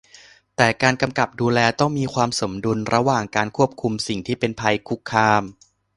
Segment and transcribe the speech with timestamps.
[0.57, 5.43] แต่การกำกับดูแลต้องมีความสมดุลระหว่างการควบคุมสิ่งที่เป็นภัยคุกคาม